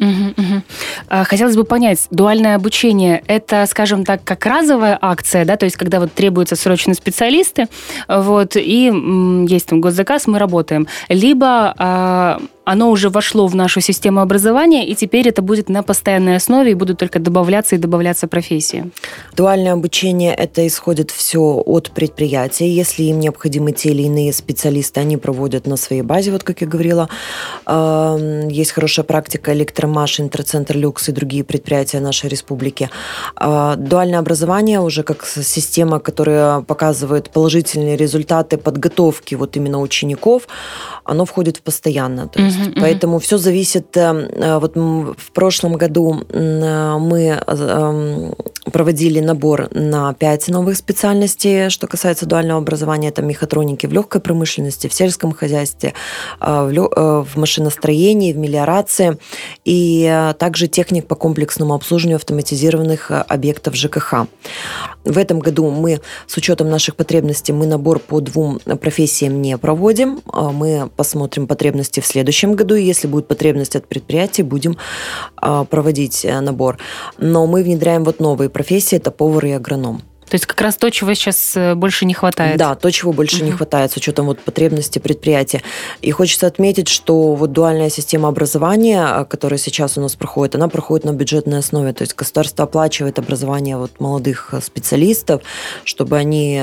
А, 1.08 1.24
хотелось 1.24 1.54
бы 1.54 1.64
понять, 1.64 2.06
дуальное 2.10 2.56
обучение– 2.56 3.22
это, 3.26 3.66
скажем 3.66 4.06
так, 4.06 4.24
как 4.24 4.46
разовая 4.46 4.98
акция, 5.02 5.44
да, 5.44 5.58
то 5.58 5.66
есть 5.66 5.76
когда 5.76 6.00
вот 6.00 6.14
требуются 6.14 6.56
срочно 6.56 6.94
специалисты, 6.94 7.66
вот, 8.08 8.56
и 8.56 8.90
есть 9.46 9.65
там 9.66 9.80
госзаказ, 9.80 10.26
мы 10.26 10.38
работаем. 10.38 10.86
Либо 11.08 11.74
а, 11.78 12.40
оно 12.66 12.90
уже 12.90 13.10
вошло 13.10 13.46
в 13.46 13.54
нашу 13.54 13.80
систему 13.80 14.20
образования, 14.20 14.88
и 14.88 14.94
теперь 14.96 15.28
это 15.28 15.40
будет 15.40 15.68
на 15.68 15.82
постоянной 15.84 16.36
основе, 16.36 16.72
и 16.72 16.74
будут 16.74 16.98
только 16.98 17.20
добавляться 17.20 17.76
и 17.76 17.78
добавляться 17.78 18.26
профессии. 18.26 18.90
Дуальное 19.36 19.72
обучение– 19.72 20.34
это 20.38 20.66
исходит 20.66 21.12
все 21.12 21.40
от 21.40 21.90
предприятия. 21.92 22.68
Если 22.68 23.04
им 23.04 23.20
необходимы 23.20 23.70
те 23.70 23.90
или 23.90 24.02
иные 24.02 24.32
специалисты, 24.32 25.00
они 25.00 25.16
проводят 25.16 25.66
на 25.66 25.76
своей 25.76 26.02
базе, 26.02 26.32
вот 26.32 26.42
как 26.42 26.60
я 26.60 26.66
говорила. 26.66 27.08
Есть 28.50 28.72
хорошая 28.72 29.04
практика 29.04 29.52
Электромаш, 29.52 30.18
Интерцентр 30.18 30.76
Люкс 30.76 31.08
и 31.08 31.12
другие 31.12 31.44
предприятия 31.44 32.00
нашей 32.00 32.28
республики. 32.28 32.90
А, 33.36 33.76
дуальное 33.76 34.18
образование 34.18 34.80
уже 34.80 35.04
как 35.04 35.24
система, 35.24 36.00
которая 36.00 36.62
показывает 36.62 37.30
положительные 37.30 37.96
результаты 37.96 38.56
подготовки 38.58 39.36
вот 39.36 39.56
именно 39.56 39.80
учеников, 39.80 40.48
оно 41.04 41.24
входит 41.24 41.58
в 41.58 41.62
постоянно. 41.62 42.26
То 42.26 42.42
есть 42.42 42.55
есть, 42.56 42.74
поэтому 42.80 43.18
все 43.18 43.38
зависит. 43.38 43.96
Вот 43.96 44.76
в 44.76 45.32
прошлом 45.32 45.74
году 45.74 46.24
мы 46.32 47.42
проводили 48.72 49.20
набор 49.20 49.68
на 49.72 50.12
5 50.12 50.48
новых 50.48 50.76
специальностей, 50.76 51.70
что 51.70 51.86
касается 51.86 52.26
дуального 52.26 52.60
образования. 52.60 53.08
Это 53.08 53.22
мехатроники 53.22 53.86
в 53.86 53.92
легкой 53.92 54.20
промышленности, 54.20 54.88
в 54.88 54.92
сельском 54.92 55.32
хозяйстве, 55.32 55.94
в 56.40 57.28
машиностроении, 57.34 58.32
в 58.32 58.38
мелиорации 58.38 59.18
и 59.64 60.32
также 60.38 60.66
техник 60.66 61.06
по 61.06 61.14
комплексному 61.14 61.74
обслуживанию 61.74 62.16
автоматизированных 62.16 63.10
объектов 63.10 63.76
ЖКХ. 63.76 64.26
В 65.04 65.18
этом 65.18 65.38
году 65.38 65.70
мы, 65.70 66.00
с 66.26 66.36
учетом 66.36 66.68
наших 66.68 66.96
потребностей, 66.96 67.52
мы 67.52 67.66
набор 67.66 68.00
по 68.00 68.20
двум 68.20 68.58
профессиям 68.80 69.40
не 69.40 69.56
проводим. 69.56 70.20
Мы 70.32 70.90
посмотрим 70.96 71.46
потребности 71.46 72.00
в 72.00 72.06
следующем 72.06 72.45
году. 72.54 72.74
И 72.74 72.82
если 72.82 73.08
будет 73.08 73.28
потребность 73.28 73.76
от 73.76 73.86
предприятий, 73.88 74.42
будем 74.42 74.76
а, 75.36 75.64
проводить 75.64 76.24
э, 76.24 76.40
набор. 76.40 76.78
Но 77.18 77.46
мы 77.46 77.62
внедряем 77.62 78.04
вот 78.04 78.20
новые 78.20 78.50
профессии, 78.50 78.96
это 78.96 79.10
повар 79.10 79.46
и 79.46 79.50
агроном. 79.50 80.02
То 80.28 80.34
есть 80.34 80.46
как 80.46 80.60
раз 80.60 80.76
то, 80.76 80.90
чего 80.90 81.14
сейчас 81.14 81.56
э, 81.56 81.74
больше 81.74 82.04
не 82.04 82.14
хватает. 82.14 82.58
Да, 82.58 82.74
то, 82.74 82.90
чего 82.90 83.12
больше 83.12 83.38
угу. 83.38 83.46
не 83.46 83.52
хватает 83.52 83.92
с 83.92 83.96
учетом 83.96 84.26
вот 84.26 84.40
потребностей 84.40 84.98
предприятия. 84.98 85.62
И 86.02 86.10
хочется 86.10 86.46
отметить, 86.46 86.88
что 86.88 87.34
вот 87.34 87.52
дуальная 87.52 87.90
система 87.90 88.28
образования, 88.28 89.06
э, 89.08 89.24
которая 89.24 89.58
сейчас 89.58 89.96
у 89.96 90.00
нас 90.00 90.16
проходит, 90.16 90.56
она 90.56 90.68
проходит 90.68 91.06
на 91.06 91.12
бюджетной 91.12 91.58
основе. 91.58 91.92
То 91.92 92.02
есть 92.02 92.16
государство 92.16 92.64
оплачивает 92.64 93.18
образование 93.18 93.76
вот 93.76 94.00
молодых 94.00 94.48
э, 94.52 94.60
специалистов, 94.60 95.42
чтобы 95.84 96.16
они 96.16 96.60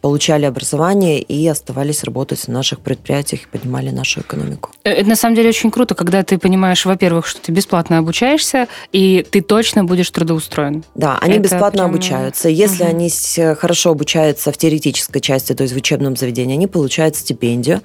получали 0.00 0.44
образование 0.44 1.20
и 1.20 1.46
оставались 1.48 2.04
работать 2.04 2.40
в 2.40 2.48
наших 2.48 2.80
предприятиях 2.80 3.42
и 3.42 3.46
поднимали 3.46 3.90
нашу 3.90 4.20
экономику. 4.20 4.70
Это 4.84 5.08
на 5.08 5.16
самом 5.16 5.34
деле 5.34 5.48
очень 5.48 5.70
круто, 5.70 5.94
когда 5.94 6.22
ты 6.22 6.38
понимаешь, 6.38 6.84
во-первых, 6.86 7.26
что 7.26 7.40
ты 7.40 7.52
бесплатно 7.52 7.98
обучаешься, 7.98 8.68
и 8.92 9.26
ты 9.28 9.40
точно 9.40 9.84
будешь 9.84 10.10
трудоустроен. 10.10 10.84
Да, 10.94 11.18
они 11.20 11.34
Это 11.34 11.42
бесплатно 11.42 11.82
прям... 11.82 11.90
обучаются. 11.90 12.48
Если 12.48 12.84
угу 12.84 12.91
они 12.92 13.10
хорошо 13.54 13.90
обучаются 13.90 14.52
в 14.52 14.56
теоретической 14.56 15.20
части, 15.20 15.54
то 15.54 15.62
есть 15.62 15.74
в 15.74 15.76
учебном 15.76 16.16
заведении, 16.16 16.54
они 16.54 16.66
получают 16.66 17.16
стипендию. 17.16 17.80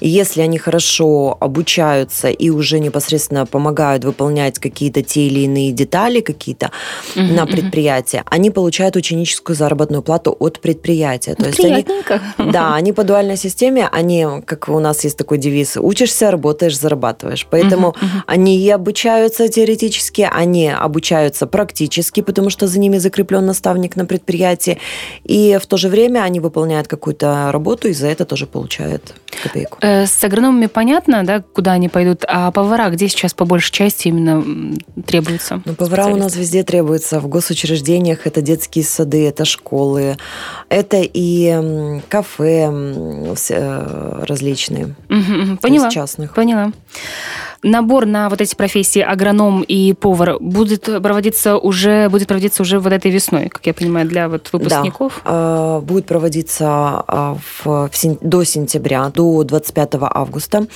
И 0.00 0.08
если 0.08 0.42
они 0.42 0.58
хорошо 0.58 1.36
обучаются 1.40 2.28
и 2.28 2.50
уже 2.50 2.80
непосредственно 2.80 3.46
помогают 3.46 4.04
выполнять 4.04 4.58
какие-то 4.58 5.02
те 5.02 5.26
или 5.26 5.40
иные 5.40 5.72
детали 5.72 6.20
какие-то 6.20 6.70
mm-hmm, 7.14 7.32
на 7.32 7.46
предприятии, 7.46 8.18
mm-hmm. 8.18 8.36
они 8.36 8.50
получают 8.50 8.96
ученическую 8.96 9.56
заработную 9.56 10.02
плату 10.02 10.36
от 10.38 10.60
предприятия. 10.60 11.34
То 11.34 11.46
есть 11.46 11.64
они, 11.64 11.86
да, 12.52 12.74
они 12.74 12.92
по 12.92 13.04
дуальной 13.04 13.36
системе, 13.36 13.88
они, 13.92 14.26
как 14.44 14.68
у 14.68 14.80
нас 14.80 15.04
есть 15.04 15.16
такой 15.16 15.38
девиз, 15.38 15.76
учишься, 15.76 16.30
работаешь, 16.30 16.78
зарабатываешь. 16.78 17.46
Поэтому 17.50 17.88
mm-hmm, 17.88 18.04
mm-hmm. 18.04 18.22
они 18.26 18.58
и 18.58 18.70
обучаются 18.70 19.48
теоретически, 19.48 20.28
они 20.30 20.68
обучаются 20.68 21.46
практически, 21.46 22.20
потому 22.22 22.50
что 22.50 22.66
за 22.66 22.78
ними 22.78 22.98
закреплен 22.98 23.46
наставник 23.46 23.96
на 23.96 24.04
предприятии 24.04 24.39
предприятии, 24.40 24.78
и 25.24 25.58
в 25.60 25.66
то 25.66 25.76
же 25.76 25.88
время 25.88 26.20
они 26.20 26.40
выполняют 26.40 26.88
какую-то 26.88 27.50
работу, 27.52 27.88
и 27.88 27.92
за 27.92 28.06
это 28.06 28.24
тоже 28.24 28.46
получают 28.46 29.14
копейку. 29.42 29.78
Э, 29.80 30.06
с 30.06 30.24
агрономами 30.24 30.66
понятно, 30.66 31.24
да, 31.24 31.40
куда 31.40 31.72
они 31.72 31.88
пойдут, 31.88 32.24
а 32.26 32.50
повара 32.50 32.90
где 32.90 33.08
сейчас 33.08 33.34
по 33.34 33.44
большей 33.44 33.72
части 33.72 34.08
именно 34.08 34.42
требуются? 35.06 35.62
Ну, 35.64 35.74
повара 35.74 36.06
у 36.06 36.16
нас 36.16 36.36
везде 36.36 36.62
требуются. 36.62 37.20
В 37.20 37.28
госучреждениях 37.28 38.26
это 38.26 38.40
детские 38.40 38.84
сады, 38.84 39.26
это 39.26 39.44
школы, 39.44 40.16
это 40.68 40.98
и 41.00 42.00
кафе 42.08 42.70
э, 43.50 44.24
различные. 44.26 44.94
Угу, 45.08 45.58
поняла. 45.60 45.90
частных. 45.90 46.34
Поняла. 46.34 46.72
Набор 47.62 48.06
на 48.06 48.28
вот 48.28 48.40
эти 48.40 48.54
профессии 48.54 49.00
агроном 49.00 49.62
и 49.62 49.92
повар 49.92 50.38
будет 50.40 50.84
проводиться 50.84 51.56
уже 51.58 52.08
будет 52.08 52.28
проводиться 52.28 52.62
уже 52.62 52.78
вот 52.78 52.92
этой 52.92 53.10
весной, 53.10 53.48
как 53.48 53.66
я 53.66 53.74
понимаю, 53.74 54.08
для 54.08 54.28
вот 54.28 54.48
выпускников. 54.52 55.20
Да, 55.24 55.80
будет 55.80 56.06
проводиться 56.06 56.66
а, 56.68 57.36
в, 57.64 57.66
в, 57.66 57.90
до 58.20 58.44
сентября, 58.44 59.10
до 59.14 59.44
25 59.44 59.90
августа. 60.00 60.66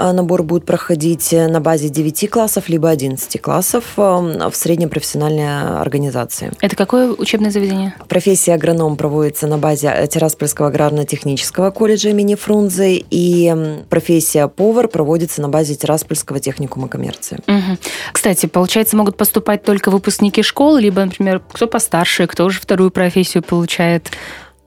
А, 0.00 0.14
набор 0.14 0.42
будет 0.42 0.64
проходить 0.64 1.32
на 1.32 1.60
базе 1.60 1.90
9 1.90 2.30
классов, 2.30 2.70
либо 2.70 2.88
11 2.88 3.40
классов 3.42 3.84
в 3.96 4.52
средней 4.54 4.86
профессиональной 4.86 5.78
организации. 5.78 6.52
Это 6.60 6.74
какое 6.74 7.10
учебное 7.10 7.50
заведение? 7.50 7.94
Профессия 8.08 8.54
агроном 8.54 8.96
проводится 8.96 9.46
на 9.46 9.58
базе 9.58 10.08
Тираспольского 10.10 10.68
аграрно-технического 10.68 11.70
колледжа 11.70 12.08
имени 12.08 12.34
Фрунзе, 12.34 13.04
и 13.10 13.54
профессия 13.90 14.48
повар 14.48 14.88
проводится 14.88 15.42
на 15.42 15.50
базе 15.50 15.74
Тираспольского 15.74 16.40
техникума 16.40 16.88
коммерции. 16.88 17.38
Угу. 17.46 17.78
Кстати, 18.12 18.46
получается, 18.46 18.96
могут 18.96 19.18
поступать 19.18 19.64
только 19.64 19.90
выпускники 19.90 20.42
школы, 20.42 20.80
либо, 20.80 21.04
например, 21.04 21.42
кто 21.52 21.66
постарше, 21.66 22.26
кто 22.26 22.46
уже 22.46 22.58
вторую 22.58 22.90
профессию 22.90 23.42
получает? 23.42 24.10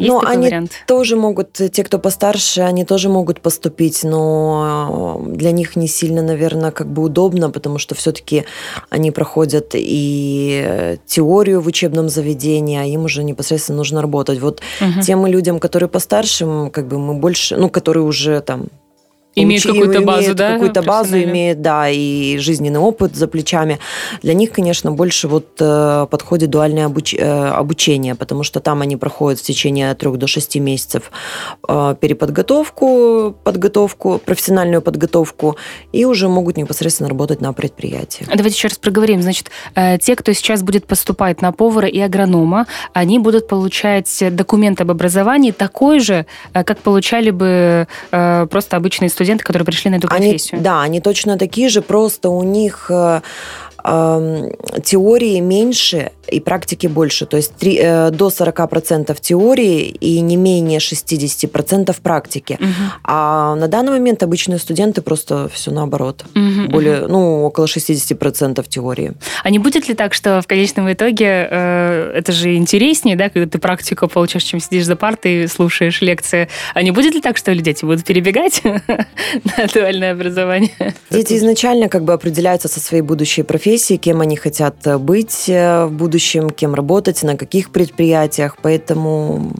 Есть 0.03 0.13
но 0.13 0.21
они 0.25 0.47
вариант? 0.47 0.71
тоже 0.87 1.15
могут, 1.15 1.53
те, 1.53 1.83
кто 1.83 1.99
постарше, 1.99 2.61
они 2.61 2.85
тоже 2.85 3.09
могут 3.09 3.41
поступить, 3.41 4.03
но 4.03 5.21
для 5.27 5.51
них 5.51 5.75
не 5.75 5.87
сильно, 5.87 6.21
наверное, 6.21 6.71
как 6.71 6.87
бы 6.87 7.03
удобно, 7.03 7.49
потому 7.49 7.77
что 7.77 7.95
все-таки 7.95 8.45
они 8.89 9.11
проходят 9.11 9.71
и 9.73 10.97
теорию 11.05 11.61
в 11.61 11.67
учебном 11.67 12.09
заведении, 12.09 12.77
а 12.77 12.83
им 12.83 13.05
уже 13.05 13.23
непосредственно 13.23 13.77
нужно 13.77 14.01
работать. 14.01 14.39
Вот 14.39 14.61
угу. 14.81 15.01
тем 15.01 15.25
людям, 15.25 15.59
которые 15.59 15.89
постарше, 15.89 16.69
как 16.71 16.87
бы 16.87 16.99
мы 16.99 17.15
больше, 17.15 17.57
ну, 17.57 17.69
которые 17.69 18.03
уже 18.03 18.41
там 18.41 18.67
Имеет 19.35 19.63
какую-то 19.63 20.01
базу, 20.01 20.35
да? 20.35 20.53
Какую-то 20.53 20.83
базу 20.83 21.21
имеет, 21.21 21.61
да, 21.61 21.89
и 21.89 22.37
жизненный 22.37 22.79
опыт 22.79 23.15
за 23.15 23.27
плечами. 23.27 23.79
Для 24.21 24.33
них, 24.33 24.51
конечно, 24.51 24.91
больше 24.91 25.27
вот 25.27 25.47
э, 25.59 26.07
подходит 26.09 26.49
дуальное 26.51 26.85
обуч... 26.85 27.15
Э, 27.15 27.49
обучение, 27.49 28.13
потому 28.15 28.43
что 28.43 28.59
там 28.59 28.81
они 28.81 28.95
проходят 28.95 29.39
в 29.39 29.43
течение 29.43 29.89
от 29.89 29.97
3 29.97 30.11
до 30.17 30.27
6 30.27 30.55
месяцев 30.57 31.11
э, 31.67 31.95
переподготовку, 31.99 33.35
подготовку, 33.43 34.21
профессиональную 34.23 34.81
подготовку, 34.81 35.57
и 35.91 36.05
уже 36.05 36.27
могут 36.27 36.57
непосредственно 36.57 37.09
работать 37.09 37.41
на 37.41 37.53
предприятии. 37.53 38.25
Давайте 38.27 38.55
еще 38.55 38.67
раз 38.67 38.77
проговорим. 38.77 39.21
Значит, 39.21 39.49
те, 40.01 40.15
кто 40.15 40.33
сейчас 40.33 40.61
будет 40.61 40.85
поступать 40.85 41.41
на 41.41 41.51
повара 41.51 41.87
и 41.87 41.99
агронома, 41.99 42.67
они 42.93 43.19
будут 43.19 43.47
получать 43.47 44.23
документ 44.31 44.81
об 44.81 44.91
образовании 44.91 45.51
такой 45.51 45.99
же, 45.99 46.25
как 46.53 46.79
получали 46.79 47.31
бы 47.31 47.87
просто 48.11 48.77
обычные 48.77 49.09
студенты 49.09 49.22
студенты, 49.23 49.43
которые 49.43 49.65
пришли 49.65 49.89
на 49.89 49.95
эту 49.95 50.07
профессию. 50.07 50.57
Они, 50.57 50.63
да, 50.63 50.81
они 50.81 50.99
точно 50.99 51.37
такие 51.37 51.69
же, 51.69 51.81
просто 51.81 52.29
у 52.29 52.43
них 52.43 52.87
э, 52.89 53.21
теории 53.83 55.39
меньше 55.39 56.11
и 56.29 56.39
практики 56.39 56.87
больше. 56.87 57.25
То 57.25 57.37
есть 57.37 57.53
3, 57.55 57.79
э, 57.81 58.11
до 58.11 58.29
40% 58.29 59.19
теории 59.19 59.87
и 59.87 60.21
не 60.21 60.37
менее 60.37 60.79
60% 60.79 62.01
практики. 62.01 62.57
Угу. 62.59 62.69
А 63.03 63.55
на 63.55 63.67
данный 63.67 63.91
момент 63.91 64.23
обычные 64.23 64.57
студенты 64.57 65.01
просто 65.01 65.49
все 65.53 65.71
наоборот. 65.71 66.23
Угу, 66.33 66.71
Более, 66.71 67.03
угу. 67.03 67.11
ну, 67.11 67.43
около 67.43 67.65
60% 67.65 68.65
теории. 68.69 69.13
А 69.43 69.49
не 69.49 69.59
будет 69.59 69.89
ли 69.89 69.95
так, 69.95 70.13
что 70.13 70.41
в 70.41 70.47
конечном 70.47 70.91
итоге 70.91 71.47
э, 71.51 72.13
это 72.15 72.31
же 72.31 72.55
интереснее, 72.55 73.17
да, 73.17 73.29
когда 73.29 73.49
ты 73.49 73.59
практику 73.59 74.07
получаешь, 74.07 74.45
чем 74.45 74.61
сидишь 74.61 74.85
за 74.85 74.95
партой 74.95 75.43
и 75.43 75.47
слушаешь 75.47 76.01
лекции. 76.01 76.47
А 76.73 76.81
не 76.81 76.91
будет 76.91 77.13
ли 77.13 77.21
так, 77.21 77.37
что 77.37 77.53
дети 77.53 77.83
будут 77.83 78.05
перебегать 78.05 78.61
на 78.63 79.67
дуальное 79.73 80.13
образование? 80.13 80.95
Дети 81.11 81.33
изначально 81.33 81.89
как 81.89 82.05
бы 82.05 82.13
определяются 82.13 82.69
со 82.69 82.79
своей 82.79 83.03
будущей 83.03 83.43
профессией 83.43 83.72
профессии, 83.73 83.97
кем 83.97 84.21
они 84.21 84.35
хотят 84.35 84.75
быть 85.01 85.49
э, 85.49 85.85
в 85.85 85.91
будущем, 85.91 86.51
кем 86.51 86.75
работать, 86.75 87.23
на 87.23 87.35
каких 87.35 87.71
предприятиях. 87.71 88.55
Поэтому 88.61 89.51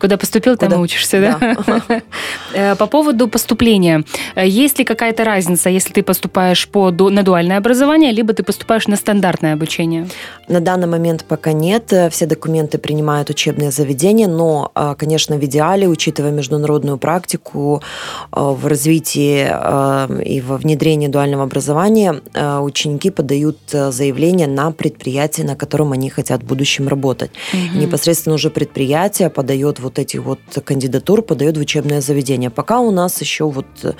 Куда 0.00 0.16
поступил, 0.16 0.56
там 0.56 0.70
Куда? 0.70 0.80
и 0.80 0.82
учишься, 0.82 1.20
да? 1.20 1.56
да. 1.66 2.02
Э, 2.52 2.74
по 2.74 2.86
поводу 2.86 3.28
поступления. 3.28 4.02
Э, 4.34 4.48
есть 4.48 4.78
ли 4.78 4.84
какая-то 4.84 5.24
разница, 5.24 5.70
если 5.70 5.92
ты 5.92 6.02
поступаешь 6.02 6.68
по, 6.68 6.90
на 6.90 7.22
дуальное 7.22 7.58
образование, 7.58 8.12
либо 8.12 8.32
ты 8.32 8.42
поступаешь 8.42 8.88
на 8.88 8.96
стандартное 8.96 9.52
обучение? 9.52 10.08
На 10.48 10.60
данный 10.60 10.86
момент 10.86 11.24
пока 11.28 11.52
нет. 11.52 11.92
Э, 11.92 12.08
все 12.10 12.26
документы 12.26 12.78
принимают 12.78 13.30
учебные 13.30 13.70
заведения, 13.70 14.26
но, 14.26 14.72
конечно, 14.98 15.36
в 15.36 15.44
идеале, 15.44 15.86
учитывая 15.86 16.32
международную 16.32 16.98
практику 16.98 17.82
в 18.32 18.66
развитии 18.66 19.42
и 20.24 20.40
во 20.40 20.56
внедрении 20.56 21.08
дуального 21.08 21.44
образования, 21.44 22.20
ученики 22.60 23.10
подают 23.10 23.58
заявление 23.68 24.46
на 24.46 24.70
предприятие, 24.72 25.46
на 25.46 25.56
котором 25.56 25.92
они 25.92 26.10
хотят 26.10 26.42
в 26.42 26.46
будущем 26.46 26.88
работать. 26.88 27.30
Угу. 27.52 27.78
Непосредственно 27.78 28.34
уже 28.34 28.50
предприятие 28.50 29.30
подает 29.30 29.80
вот 29.80 29.89
вот 29.90 29.98
эти 29.98 30.18
вот 30.18 30.38
кандидатур 30.64 31.22
подает 31.22 31.56
в 31.56 31.60
учебное 31.60 32.00
заведение. 32.00 32.50
Пока 32.50 32.80
у 32.80 32.90
нас 32.90 33.20
еще 33.20 33.44
вот 33.44 33.66
э, 33.82 33.92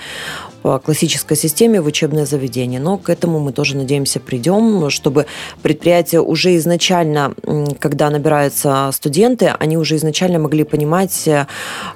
по 0.62 0.78
классической 0.78 1.37
системе 1.37 1.80
в 1.80 1.87
учебное 1.87 2.26
заведение. 2.26 2.80
Но 2.80 2.97
к 2.97 3.11
этому 3.11 3.40
мы 3.40 3.52
тоже, 3.52 3.76
надеемся, 3.76 4.20
придем, 4.20 4.88
чтобы 4.90 5.26
предприятия 5.62 6.20
уже 6.20 6.56
изначально, 6.56 7.35
когда 7.80 8.11
набираются 8.11 8.90
студенты, 8.92 9.47
они 9.59 9.76
уже 9.76 9.97
изначально 9.97 10.38
могли 10.38 10.64
понимать, 10.64 11.28
э, 11.28 11.47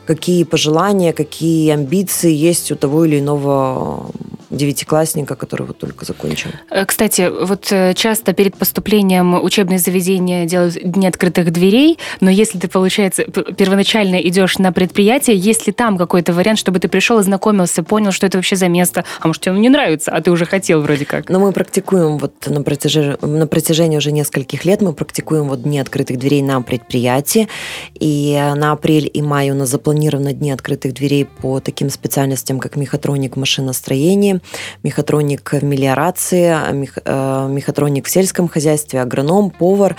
какие 0.07 0.45
пожелания, 0.45 1.13
какие 1.13 1.71
амбиции 1.71 2.33
есть 2.33 2.73
у 2.73 2.77
того 2.77 3.05
или 3.05 3.21
иного 3.21 4.11
девятиклассника, 4.51 5.35
который 5.37 5.67
вот 5.67 5.79
только 5.79 6.05
закончил. 6.05 6.51
Э, 6.71 6.85
кстати, 6.85 7.31
вот 7.31 7.71
э, 7.71 7.95
часто 7.95 8.33
перед 8.33 8.57
поступлением 8.57 9.43
учебные 9.43 9.79
заведения 9.79 10.45
делают 10.47 10.79
дни 10.83 11.07
открытых 11.07 11.51
дверей, 11.53 11.99
но 12.21 12.31
если 12.31 12.59
ты, 12.59 12.69
получается, 12.69 13.25
первоначально 13.25 14.17
идешь 14.17 14.59
на 14.59 14.73
предприятие, 14.73 15.37
есть 15.37 15.67
ли 15.67 15.73
там 15.73 15.97
какой-то 15.97 16.33
вариант, 16.33 16.59
чтобы 16.59 16.79
ты 16.79 16.89
пришел, 16.89 17.19
ознакомился, 17.19 17.83
понял, 17.83 18.13
что 18.13 18.27
это 18.27 18.39
вообще 18.39 18.57
за 18.57 18.69
место, 18.69 19.05
а 19.21 19.27
может, 19.27 19.43
тебе 19.43 19.59
не 19.59 19.69
нравится, 19.69 20.11
а 20.11 20.21
ты 20.21 20.31
уже 20.31 20.47
хотел 20.47 20.83
вроде 20.83 21.05
как? 21.05 21.29
Но 21.29 21.41
мы 21.41 21.53
практикуем 21.53 22.19
вот 22.19 22.47
на 22.47 22.63
протяжении, 22.63 23.17
на 23.21 23.47
протяжении 23.47 23.97
уже 23.97 24.13
нескольких 24.13 24.65
лет, 24.65 24.81
мы 24.81 24.93
практикуем 24.93 25.49
вот 25.49 25.63
дни 25.63 25.79
открытых 25.79 26.19
дверей 26.19 26.43
на 26.43 26.61
предприятии, 26.63 27.49
и 27.99 28.35
на 28.57 28.73
апрель 28.73 29.11
и 29.13 29.23
май 29.23 29.51
у 29.51 29.55
нас 29.55 29.69
запланированы 29.71 30.33
дни 30.33 30.51
открытых 30.51 30.95
дверей 30.95 31.25
по 31.25 31.61
таким 31.61 31.91
специальностям, 31.91 32.61
как 32.61 32.77
мехатроник, 32.77 33.37
машиностроение, 33.37 34.41
мехатроник 34.83 35.53
в 35.53 35.65
мелиорации, 35.65 36.57
э, 37.05 37.49
мехатроник 37.49 38.07
в 38.07 38.11
сельском 38.11 38.49
хозяйстве, 38.49 39.01
агроном, 39.01 39.51
повар. 39.51 39.97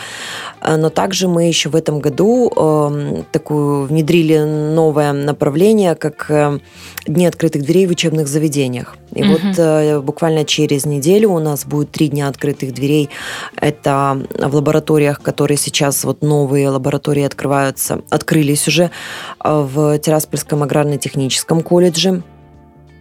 Э, 0.61 0.75
но 0.77 0.89
также 0.89 1.27
мы 1.27 1.47
еще 1.47 1.69
в 1.69 1.75
этом 1.75 1.99
году 1.99 2.51
эм, 2.55 3.25
такую 3.31 3.85
внедрили 3.85 4.39
новое 4.39 5.13
направление, 5.13 5.95
как 5.95 6.25
э, 6.29 6.59
дни 7.05 7.25
открытых 7.27 7.63
дверей 7.63 7.87
в 7.87 7.91
учебных 7.91 8.27
заведениях. 8.27 8.97
И 9.13 9.23
угу. 9.23 9.37
вот 9.37 10.03
буквально 10.03 10.43
через 10.43 10.85
неделю 10.85 11.29
у 11.29 11.39
нас 11.39 11.65
будет 11.65 11.91
три 11.91 12.09
дня 12.09 12.27
открытых 12.27 12.73
дверей. 12.73 13.09
Это 13.55 14.25
в 14.37 14.55
лабораториях, 14.55 15.21
которые 15.21 15.57
сейчас 15.57 16.03
вот 16.03 16.21
новые 16.21 16.69
лаборатории 16.69 17.23
открываются, 17.23 18.01
открылись 18.09 18.67
уже 18.67 18.91
в 19.41 19.97
Тираспольском 19.99 20.63
аграрно-техническом 20.63 21.61
колледже. 21.61 22.23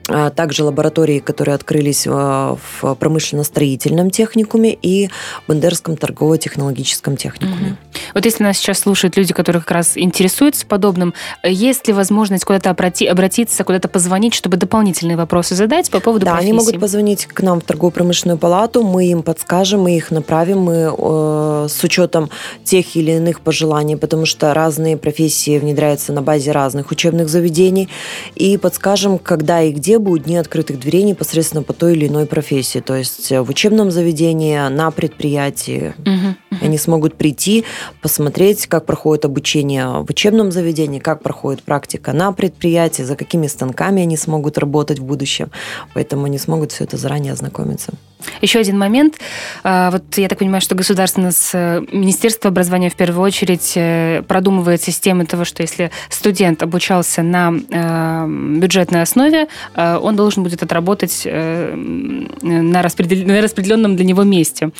А 0.09 0.31
также 0.31 0.65
лаборатории, 0.65 1.19
которые 1.19 1.55
открылись 1.55 2.07
а, 2.07 2.57
в 2.81 2.95
промышленно-строительном 2.95 4.11
техникуме 4.11 4.77
и 4.81 5.09
Бендерском 5.49 5.97
торгово-технологическом 5.97 7.17
техникуме. 7.17 7.71
Угу. 7.71 8.01
Вот 8.15 8.25
если 8.27 8.45
нас 8.45 8.59
сейчас 8.59 8.81
слушают 8.81 9.17
люди, 9.17 9.33
которые 9.33 9.63
как 9.63 9.71
раз 9.71 9.97
интересуются 9.97 10.67
подобным, 10.67 11.15
есть 11.43 11.87
ли 11.89 11.95
возможность 11.95 12.45
куда-то 12.45 12.71
обратиться, 12.71 13.65
куда-то 13.65 13.89
позвонить, 13.89 14.35
чтобы 14.35 14.59
дополнительные 14.59 15.17
вопросы 15.17 15.55
задать 15.55 15.91
по 15.91 16.01
поводу 16.01 16.27
да, 16.27 16.33
профессии? 16.33 16.51
они 16.51 16.59
могут 16.59 16.81
позвонить 16.81 17.27
к 17.27 17.41
нам 17.41 17.61
в 17.61 17.65
торгово-промышленную 17.65 18.39
палату, 18.39 18.83
мы 18.83 19.07
им 19.07 19.23
подскажем, 19.23 19.83
мы 19.83 19.97
их 19.97 20.11
направим, 20.11 20.61
мы 20.61 20.95
э, 20.97 21.67
с 21.71 21.83
учетом 21.83 22.29
тех 22.63 22.95
или 22.95 23.13
иных 23.13 23.41
пожеланий, 23.41 23.97
потому 23.97 24.27
что 24.27 24.53
разные 24.53 24.99
профессии 24.99 25.59
внедряются 25.59 26.13
на 26.13 26.21
базе 26.21 26.53
разных 26.53 26.91
учебных 26.91 27.29
заведений, 27.29 27.89
и 28.35 28.59
подскажем, 28.59 29.19
когда 29.19 29.63
и 29.63 29.73
где 29.73 29.94
будут 29.99 30.25
дни 30.25 30.37
открытых 30.37 30.79
дверей 30.79 31.03
непосредственно 31.03 31.63
по 31.63 31.73
той 31.73 31.95
или 31.95 32.07
иной 32.09 32.27
профессии, 32.27 32.81
то 32.81 32.95
есть 32.95 33.31
в 33.31 33.49
учебном 33.49 33.91
заведении, 33.91 34.69
на 34.69 34.91
предприятии. 34.91 35.95
Угу. 35.99 36.59
Они 36.63 36.79
смогут 36.79 37.17
прийти, 37.17 37.65
посмотреть, 38.03 38.67
как 38.67 38.87
проходит 38.87 39.25
обучение 39.25 39.87
в 39.87 40.07
учебном 40.09 40.53
заведении, 40.53 40.99
как 40.99 41.23
проходит 41.23 41.63
практика 41.63 42.13
на 42.13 42.33
предприятии, 42.33 43.03
за 43.03 43.17
какими 43.17 43.47
станками 43.47 44.03
они 44.03 44.17
смогут 44.17 44.59
работать 44.59 44.99
в 44.99 45.05
будущем. 45.05 45.51
Поэтому 45.95 46.25
они 46.25 46.39
смогут 46.39 46.73
все 46.73 46.85
это 46.85 46.97
заранее 46.97 47.33
ознакомиться. 47.33 47.93
Еще 48.41 48.59
один 48.59 48.79
момент. 48.79 49.19
А, 49.63 49.91
вот 49.91 50.17
я 50.17 50.29
так 50.29 50.39
понимаю, 50.39 50.61
что 50.61 50.75
государственное 50.75 51.33
э, 51.53 51.83
Министерство 51.93 52.49
образования 52.49 52.91
в 52.91 52.97
первую 52.97 53.23
очередь 53.25 53.73
э, 53.77 54.23
продумывает 54.27 54.83
систему 54.83 55.27
того, 55.27 55.45
что 55.45 55.63
если 55.63 55.91
студент 56.09 56.63
обучался 56.63 57.23
на 57.23 57.53
э, 57.53 58.27
бюджетной 58.59 59.03
основе, 59.03 59.49
он 59.77 60.17
должен 60.17 60.43
будет 60.43 60.63
отработать 60.63 61.23
на 61.25 62.83
распределенном 62.83 63.97
для 63.97 64.05
него 64.05 64.23
месте. 64.23 64.71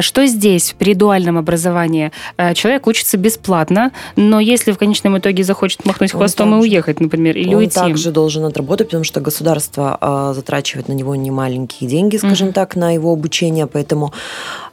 Что 0.00 0.26
здесь 0.26 0.74
при 0.78 0.94
дуальном 0.94 1.38
образовании? 1.38 2.12
Человек 2.54 2.86
учится 2.86 3.16
бесплатно, 3.16 3.92
но 4.16 4.40
если 4.40 4.72
в 4.72 4.78
конечном 4.78 5.18
итоге 5.18 5.44
захочет 5.44 5.84
махнуть 5.84 6.12
хвостом 6.12 6.54
и 6.54 6.58
уехать, 6.58 7.00
например, 7.00 7.36
или 7.36 7.54
он 7.54 7.62
уйти... 7.62 7.78
Он 7.78 7.86
также 7.88 8.10
должен 8.10 8.44
отработать, 8.44 8.88
потому 8.88 9.04
что 9.04 9.20
государство 9.20 10.32
затрачивает 10.34 10.88
на 10.88 10.92
него 10.92 11.14
немаленькие 11.14 11.88
деньги, 11.88 12.16
скажем 12.16 12.48
mm-hmm. 12.48 12.52
так, 12.52 12.75
на 12.76 12.92
его 12.92 13.12
обучение, 13.12 13.66
поэтому 13.66 14.12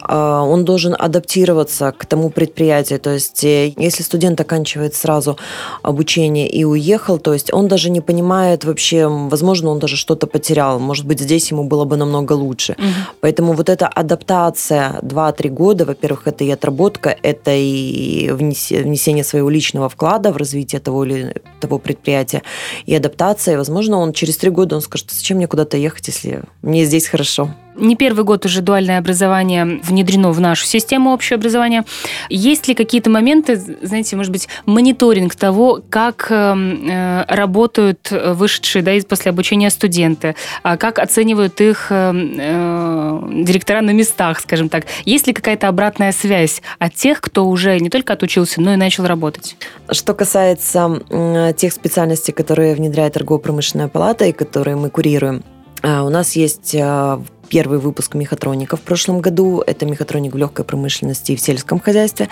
а, 0.05 0.43
он 0.43 0.65
должен 0.65 0.95
адаптироваться 0.97 1.93
к 1.97 2.05
тому 2.05 2.29
предприятию. 2.29 2.99
То 2.99 3.11
есть, 3.11 3.43
э, 3.43 3.73
если 3.77 4.03
студент 4.03 4.39
оканчивает 4.41 4.95
сразу 4.95 5.37
обучение 5.81 6.49
и 6.49 6.65
уехал, 6.65 7.19
то 7.19 7.33
есть 7.33 7.53
он 7.53 7.67
даже 7.67 7.89
не 7.89 8.01
понимает 8.01 8.65
вообще, 8.65 9.07
возможно, 9.07 9.69
он 9.69 9.79
даже 9.79 9.95
что-то 9.95 10.27
потерял. 10.27 10.79
Может 10.79 11.05
быть, 11.05 11.21
здесь 11.21 11.51
ему 11.51 11.63
было 11.63 11.85
бы 11.85 11.95
намного 11.95 12.33
лучше. 12.33 12.73
Угу. 12.73 12.87
Поэтому 13.21 13.53
вот 13.53 13.69
эта 13.69 13.87
адаптация 13.87 14.99
2-3 15.01 15.49
года, 15.49 15.85
во-первых, 15.85 16.27
это 16.27 16.43
и 16.43 16.51
отработка, 16.51 17.15
это 17.23 17.51
и 17.53 18.29
внесение 18.31 19.23
своего 19.23 19.49
личного 19.49 19.87
вклада 19.87 20.33
в 20.33 20.37
развитие 20.37 20.81
того 20.81 21.05
или 21.05 21.33
того 21.61 21.79
предприятия, 21.79 22.41
и 22.85 22.93
адаптация. 22.93 23.53
И, 23.53 23.57
возможно, 23.57 23.99
он 23.99 24.11
через 24.11 24.37
3 24.37 24.49
года 24.49 24.75
он 24.75 24.81
скажет, 24.81 25.11
зачем 25.11 25.37
мне 25.37 25.47
куда-то 25.47 25.77
ехать, 25.77 26.07
если 26.07 26.43
мне 26.61 26.83
здесь 26.85 27.07
хорошо. 27.07 27.53
Не 27.75 27.95
первый 27.95 28.23
год 28.23 28.45
уже 28.45 28.61
дуальное 28.61 28.99
образование 28.99 29.79
внедрено 29.83 30.31
в 30.31 30.39
нашу 30.39 30.65
систему 30.65 31.13
общего 31.13 31.37
образования. 31.37 31.85
Есть 32.29 32.67
ли 32.67 32.75
какие-то 32.75 33.09
моменты, 33.09 33.55
знаете, 33.81 34.15
может 34.15 34.31
быть, 34.31 34.47
мониторинг 34.65 35.35
того, 35.35 35.81
как 35.89 36.27
эм, 36.29 36.89
э, 36.89 37.25
работают 37.27 38.09
вышедшие 38.11 38.83
да, 38.83 38.91
после 39.07 39.31
обучения 39.31 39.69
студенты, 39.69 40.35
а 40.61 40.77
как 40.77 40.99
оценивают 40.99 41.59
их 41.61 41.87
э, 41.89 42.13
э, 42.13 43.19
директора 43.43 43.81
на 43.81 43.91
местах, 43.91 44.39
скажем 44.39 44.69
так? 44.69 44.85
Есть 45.05 45.27
ли 45.27 45.33
какая-то 45.33 45.67
обратная 45.67 46.11
связь 46.11 46.61
от 46.79 46.93
тех, 46.93 47.21
кто 47.21 47.47
уже 47.47 47.79
не 47.79 47.89
только 47.89 48.13
отучился, 48.13 48.61
но 48.61 48.73
и 48.73 48.75
начал 48.75 49.05
работать? 49.05 49.55
Что 49.91 50.13
касается 50.13 51.01
э, 51.09 51.53
тех 51.55 51.73
специальностей, 51.73 52.33
которые 52.33 52.75
внедряет 52.75 53.13
торгово-промышленная 53.13 53.87
палата 53.87 54.25
и 54.25 54.31
которые 54.31 54.75
мы 54.75 54.89
курируем, 54.89 55.43
э, 55.81 56.01
у 56.01 56.09
нас 56.09 56.35
есть 56.35 56.75
э, 56.75 57.19
первый 57.49 57.79
выпуск 57.79 58.15
мехатроника 58.15 58.77
в 58.77 58.81
прошлом 58.81 59.19
году. 59.21 59.63
Это 59.65 59.85
мехатроник 59.85 60.33
в 60.33 60.37
легкой 60.37 60.65
промышленности 60.65 61.33
и 61.33 61.35
в 61.35 61.39
сельском 61.41 61.79
хозяйстве. 61.79 62.29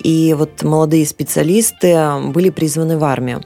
И 0.00 0.34
вот 0.36 0.62
молодые 0.62 1.06
специалисты 1.06 1.96
были 2.26 2.50
призваны 2.50 2.98
в 2.98 3.04
армию. 3.04 3.42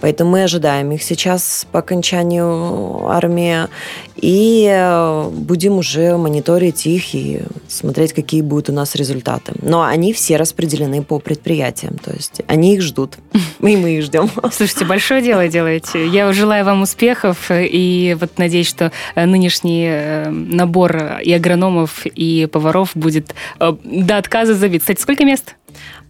Поэтому 0.00 0.30
мы 0.30 0.44
ожидаем 0.44 0.92
их 0.92 1.02
сейчас 1.02 1.66
по 1.70 1.78
окончанию 1.78 3.06
армии 3.06 3.68
и 4.16 4.66
э, 4.70 5.28
будем 5.30 5.78
уже 5.78 6.16
мониторить 6.16 6.86
их 6.86 7.14
и 7.14 7.42
смотреть, 7.68 8.12
какие 8.12 8.42
будут 8.42 8.70
у 8.70 8.72
нас 8.72 8.94
результаты. 8.94 9.52
Но 9.60 9.82
они 9.82 10.12
все 10.12 10.36
распределены 10.36 11.02
по 11.02 11.18
предприятиям, 11.18 11.98
то 11.98 12.12
есть 12.12 12.40
они 12.46 12.74
их 12.74 12.82
ждут, 12.82 13.18
и 13.60 13.76
мы 13.76 13.96
их 13.96 14.04
ждем. 14.04 14.30
Слушайте, 14.50 14.84
большое 14.84 15.20
дело 15.20 15.48
делаете. 15.48 16.06
Я 16.06 16.32
желаю 16.32 16.64
вам 16.64 16.82
успехов 16.82 17.50
и 17.50 18.16
вот 18.18 18.38
надеюсь, 18.38 18.68
что 18.68 18.92
нынешний 19.14 19.86
э, 19.88 20.30
набор 20.54 21.20
и 21.22 21.32
агрономов, 21.32 22.06
и 22.06 22.46
поваров 22.46 22.92
будет 22.94 23.34
э, 23.60 23.72
до 23.84 24.18
отказа 24.18 24.54
забит. 24.54 24.82
Кстати, 24.82 25.00
сколько 25.00 25.24
мест? 25.24 25.56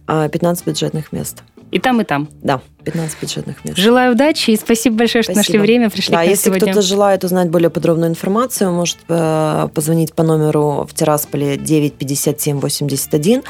15 0.07 0.41
а, 0.65 0.69
бюджетных 0.69 1.11
мест. 1.11 1.43
И 1.71 1.79
там, 1.79 2.01
и 2.01 2.03
там. 2.03 2.29
Да, 2.41 2.61
15 2.85 3.21
бюджетных 3.21 3.65
мест. 3.65 3.77
Желаю 3.77 4.13
удачи 4.13 4.51
и 4.51 4.55
спасибо 4.55 4.97
большое, 4.97 5.23
что 5.23 5.33
спасибо. 5.33 5.57
нашли 5.57 5.59
время, 5.59 5.89
пришли 5.89 6.11
да, 6.11 6.19
к 6.19 6.21
нам 6.21 6.29
если 6.29 6.45
сегодня. 6.45 6.71
кто-то 6.71 6.81
желает 6.81 7.23
узнать 7.23 7.49
более 7.49 7.69
подробную 7.69 8.11
информацию, 8.11 8.71
может 8.71 8.97
э, 9.09 9.67
позвонить 9.73 10.13
по 10.13 10.23
номеру 10.23 10.87
в 10.89 10.93
Тирасполе 10.93 11.57
957 11.57 12.59
81, 12.59 13.43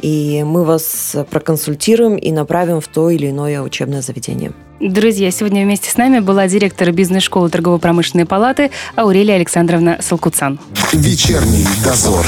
и 0.00 0.42
мы 0.44 0.64
вас 0.64 1.16
проконсультируем 1.30 2.16
и 2.16 2.32
направим 2.32 2.80
в 2.80 2.88
то 2.88 3.10
или 3.10 3.30
иное 3.30 3.60
учебное 3.60 4.02
заведение. 4.02 4.52
Друзья, 4.80 5.30
сегодня 5.32 5.64
вместе 5.64 5.90
с 5.90 5.96
нами 5.96 6.20
была 6.20 6.46
директор 6.46 6.92
бизнес-школы 6.92 7.50
торгово-промышленной 7.50 8.26
палаты 8.26 8.70
Аурелия 8.94 9.34
Александровна 9.34 9.98
Салкуцан. 10.00 10.60
Вечерний 10.92 11.66
дозор. 11.84 12.24